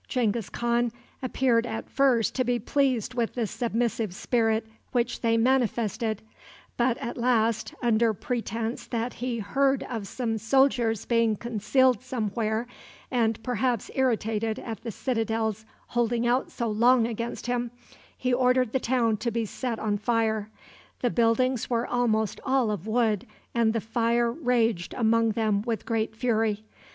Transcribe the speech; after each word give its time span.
Genghis 0.07 0.49
Khan 0.49 0.91
appeared 1.21 1.67
at 1.67 1.87
first 1.87 2.33
to 2.33 2.43
be 2.43 2.57
pleased 2.57 3.13
with 3.13 3.35
the 3.35 3.45
submissive 3.45 4.15
spirit 4.15 4.65
which 4.93 5.21
they 5.21 5.37
manifested, 5.37 6.23
but 6.75 6.97
at 6.97 7.19
last, 7.19 7.75
under 7.83 8.11
pretense 8.11 8.87
that 8.87 9.13
he 9.13 9.37
heard 9.37 9.83
of 9.83 10.07
some 10.07 10.39
soldiers 10.39 11.05
being 11.05 11.35
concealed 11.35 12.01
somewhere, 12.01 12.65
and 13.11 13.43
perhaps 13.43 13.91
irritated 13.93 14.57
at 14.57 14.81
the 14.81 14.89
citadel's 14.89 15.65
holding 15.89 16.25
out 16.25 16.49
so 16.49 16.67
long 16.67 17.05
against 17.05 17.45
him, 17.45 17.69
he 18.17 18.33
ordered 18.33 18.71
the 18.73 18.79
town 18.79 19.17
to 19.17 19.29
be 19.29 19.45
set 19.45 19.77
on 19.77 19.99
fire. 19.99 20.49
The 21.01 21.11
buildings 21.11 21.69
were 21.69 21.85
almost 21.85 22.39
all 22.43 22.71
of 22.71 22.87
wood, 22.87 23.27
and 23.53 23.71
the 23.71 23.79
fire 23.81 24.31
raged 24.31 24.95
among 24.95 25.33
them 25.33 25.61
with 25.61 25.85
great 25.85 26.15
fury. 26.15 26.63